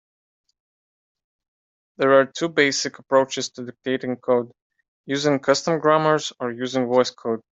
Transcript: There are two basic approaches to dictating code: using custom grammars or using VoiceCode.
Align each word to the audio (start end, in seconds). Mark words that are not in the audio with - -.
There 1.97 2.19
are 2.19 2.25
two 2.25 2.49
basic 2.49 2.97
approaches 2.97 3.49
to 3.51 3.65
dictating 3.65 4.15
code: 4.17 4.51
using 5.05 5.37
custom 5.37 5.77
grammars 5.79 6.33
or 6.39 6.51
using 6.51 6.87
VoiceCode. 6.87 7.41